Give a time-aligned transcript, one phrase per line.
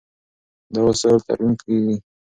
[0.73, 1.95] دا وسایل ترمیم کېږي.